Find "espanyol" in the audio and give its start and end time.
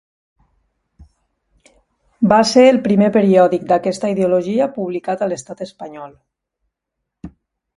5.67-6.19